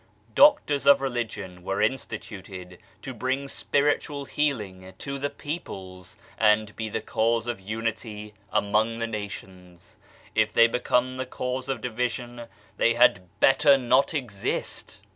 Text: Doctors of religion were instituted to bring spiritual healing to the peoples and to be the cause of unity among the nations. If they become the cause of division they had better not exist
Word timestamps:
Doctors 0.33 0.87
of 0.87 0.99
religion 0.99 1.61
were 1.61 1.79
instituted 1.79 2.79
to 3.03 3.13
bring 3.13 3.47
spiritual 3.47 4.25
healing 4.25 4.93
to 4.97 5.19
the 5.19 5.29
peoples 5.29 6.17
and 6.39 6.67
to 6.69 6.73
be 6.73 6.89
the 6.89 7.01
cause 7.01 7.45
of 7.45 7.59
unity 7.59 8.33
among 8.51 8.97
the 8.97 9.05
nations. 9.05 9.97
If 10.33 10.53
they 10.53 10.65
become 10.65 11.17
the 11.17 11.27
cause 11.27 11.69
of 11.69 11.81
division 11.81 12.45
they 12.77 12.95
had 12.95 13.29
better 13.39 13.77
not 13.77 14.15
exist 14.15 15.03